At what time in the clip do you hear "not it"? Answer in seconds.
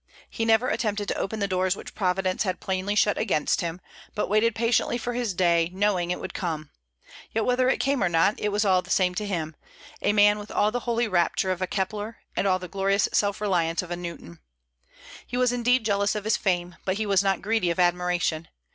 8.09-8.49